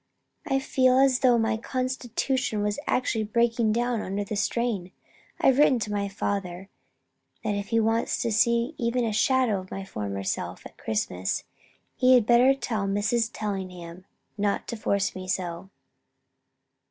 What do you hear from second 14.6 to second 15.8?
to force me so!"